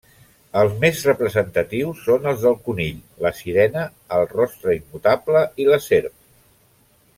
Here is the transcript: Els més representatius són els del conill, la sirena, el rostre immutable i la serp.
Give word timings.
Els 0.59 0.71
més 0.83 1.01
representatius 1.07 1.99
són 2.05 2.25
els 2.31 2.47
del 2.47 2.57
conill, 2.69 2.97
la 3.27 3.33
sirena, 3.41 3.85
el 4.17 4.27
rostre 4.33 4.75
immutable 4.81 5.45
i 5.65 5.71
la 5.71 5.83
serp. 5.91 6.19